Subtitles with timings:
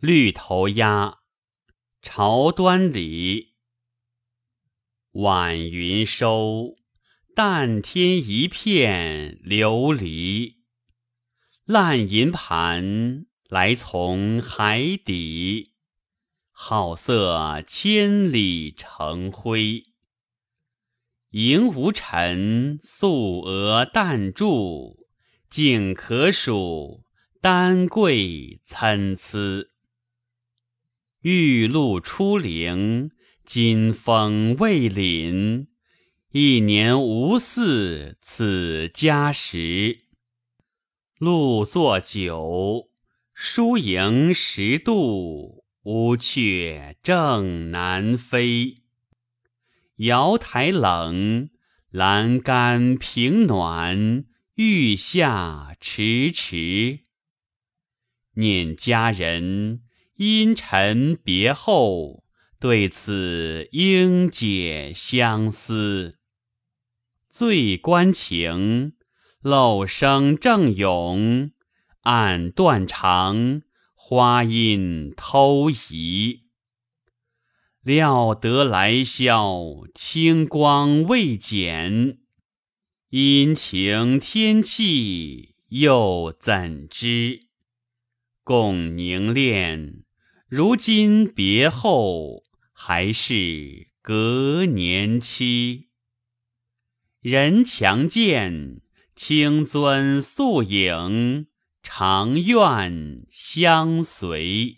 [0.00, 1.18] 绿头鸦，
[2.00, 3.56] 朝端里。
[5.12, 6.76] 晚云收，
[7.34, 10.54] 淡天一片琉璃。
[11.66, 15.74] 烂银盘来从海底，
[16.50, 19.84] 好色千里成灰。
[21.32, 25.06] 萤无尘，素娥淡柱，
[25.50, 27.04] 竟可数
[27.42, 29.68] 丹桂参差。
[31.22, 33.10] 玉露初零，
[33.44, 35.66] 金风未凛。
[36.30, 40.06] 一年无似此佳时。
[41.18, 42.88] 露作酒，
[43.34, 48.76] 疏迎十度，乌鹊正南飞。
[49.96, 51.50] 瑶台冷，
[51.90, 54.24] 栏杆平暖，
[54.54, 57.00] 玉下迟迟。
[58.36, 59.82] 念佳人。
[60.22, 62.24] 阴沉别后，
[62.58, 66.18] 对此应解相思。
[67.30, 68.92] 醉关情，
[69.40, 71.52] 漏声正咏，
[72.02, 73.62] 暗断肠，
[73.94, 76.40] 花阴偷移。
[77.80, 82.18] 料得来宵，清光未减，
[83.08, 87.46] 阴晴天气又怎知？
[88.44, 89.99] 共凝恋。
[90.50, 95.90] 如今别后，还是隔年期。
[97.20, 98.80] 人强健，
[99.14, 101.46] 清尊素影，
[101.84, 104.74] 长愿相随。